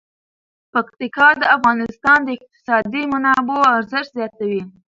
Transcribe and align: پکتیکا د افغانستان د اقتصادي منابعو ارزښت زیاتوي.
پکتیکا 0.73 1.27
د 1.41 1.43
افغانستان 1.55 2.19
د 2.23 2.29
اقتصادي 2.37 3.03
منابعو 3.13 3.69
ارزښت 3.77 4.09
زیاتوي. 4.17 4.61